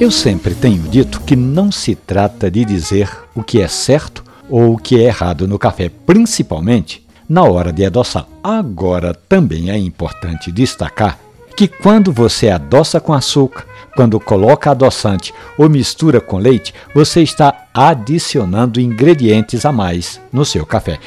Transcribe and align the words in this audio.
Eu 0.00 0.10
sempre 0.10 0.54
tenho 0.54 0.80
dito 0.84 1.20
que 1.20 1.36
não 1.36 1.70
se 1.70 1.94
trata 1.94 2.50
de 2.50 2.64
dizer 2.64 3.14
o 3.34 3.42
que 3.42 3.60
é 3.60 3.68
certo 3.68 4.24
ou 4.48 4.72
o 4.72 4.78
que 4.78 4.98
é 4.98 5.02
errado 5.02 5.46
no 5.46 5.58
café, 5.58 5.90
principalmente 5.90 7.06
na 7.28 7.42
hora 7.42 7.70
de 7.70 7.84
adoçar. 7.84 8.26
Agora, 8.42 9.12
também 9.12 9.70
é 9.70 9.76
importante 9.76 10.50
destacar 10.50 11.18
que 11.54 11.68
quando 11.68 12.10
você 12.14 12.48
adoça 12.48 12.98
com 12.98 13.12
açúcar, 13.12 13.66
quando 13.94 14.18
coloca 14.18 14.70
adoçante 14.70 15.34
ou 15.58 15.68
mistura 15.68 16.18
com 16.18 16.38
leite, 16.38 16.72
você 16.94 17.20
está 17.20 17.66
adicionando 17.74 18.80
ingredientes 18.80 19.66
a 19.66 19.70
mais 19.70 20.18
no 20.32 20.46
seu 20.46 20.64
café. 20.64 20.98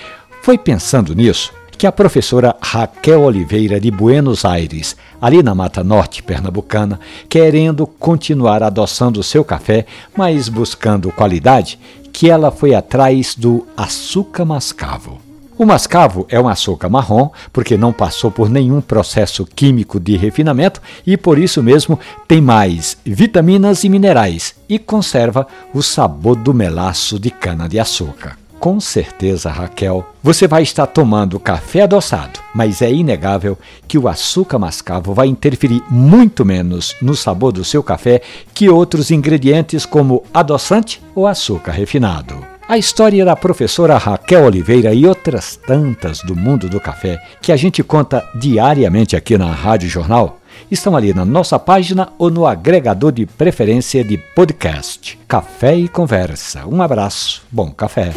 Foi 0.44 0.56
pensando 0.56 1.16
nisso 1.16 1.52
que 1.78 1.88
a 1.88 1.92
professora 1.92 2.56
Raquel 2.62 3.22
Oliveira 3.22 3.80
de 3.80 3.92
Buenos 3.92 4.46
Aires, 4.46 4.96
ali 5.22 5.44
na 5.44 5.54
Mata 5.54 5.84
Norte 5.84 6.24
pernambucana, 6.24 7.00
querendo 7.28 7.86
continuar 7.86 8.64
adoçando 8.64 9.24
seu 9.24 9.44
café, 9.44 9.86
mas 10.16 10.50
buscando 10.50 11.12
qualidade, 11.12 11.80
que 12.12 12.30
ela 12.30 12.52
foi 12.52 12.76
atrás 12.76 13.36
do 13.36 13.68
açúcar 13.76 14.46
mascavo. 14.46 15.20
O 15.56 15.66
mascavo 15.66 16.26
é 16.30 16.40
um 16.40 16.48
açúcar 16.48 16.90
marrom, 16.90 17.30
porque 17.52 17.78
não 17.78 17.94
passou 17.94 18.32
por 18.32 18.50
nenhum 18.50 18.82
processo 18.82 19.46
químico 19.46 20.00
de 20.00 20.18
refinamento 20.18 20.82
e 21.06 21.16
por 21.16 21.38
isso 21.38 21.62
mesmo 21.62 22.00
tem 22.28 22.42
mais 22.42 22.98
vitaminas 23.06 23.84
e 23.84 23.90
minerais 23.90 24.56
e 24.68 24.80
conserva 24.80 25.48
o 25.74 25.84
sabor 25.84 26.36
do 26.36 26.54
melaço 26.54 27.20
de 27.20 27.30
cana-de-açúcar. 27.30 28.43
Com 28.64 28.80
certeza, 28.80 29.52
Raquel, 29.52 30.08
você 30.24 30.48
vai 30.48 30.64
estar 30.64 30.88
tomando 30.88 31.38
café 31.38 31.82
adoçado, 31.82 32.40
mas 32.56 32.82
é 32.82 32.90
inegável 32.90 33.58
que 33.90 33.98
o 33.98 34.08
açúcar 34.08 34.58
mascavo 34.58 35.14
vai 35.14 35.28
interferir 35.28 35.84
muito 35.90 36.46
menos 36.46 36.96
no 37.02 37.14
sabor 37.14 37.52
do 37.52 37.66
seu 37.66 37.84
café 37.84 38.22
que 38.54 38.70
outros 38.70 39.12
ingredientes 39.12 39.86
como 39.86 40.24
adoçante 40.34 41.02
ou 41.14 41.28
açúcar 41.28 41.74
refinado. 41.74 42.38
A 42.66 42.78
história 42.78 43.26
da 43.26 43.36
professora 43.36 43.98
Raquel 43.98 44.46
Oliveira 44.46 44.94
e 44.94 45.06
outras 45.06 45.58
tantas 45.58 46.20
do 46.20 46.34
mundo 46.34 46.70
do 46.70 46.80
café 46.80 47.22
que 47.42 47.52
a 47.52 47.58
gente 47.58 47.84
conta 47.84 48.24
diariamente 48.34 49.14
aqui 49.18 49.38
na 49.38 49.52
Rádio 49.52 49.90
Jornal 49.90 50.40
estão 50.70 50.96
ali 50.96 51.14
na 51.14 51.26
nossa 51.26 51.60
página 51.60 52.10
ou 52.18 52.30
no 52.30 52.46
agregador 52.46 53.12
de 53.12 53.26
preferência 53.26 54.04
de 54.04 54.18
podcast. 54.18 55.20
Café 55.28 55.76
e 55.76 55.88
Conversa. 55.88 56.66
Um 56.68 56.82
abraço, 56.82 57.44
bom 57.52 57.72
café. 57.72 58.12